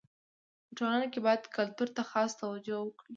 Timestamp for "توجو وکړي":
2.41-3.09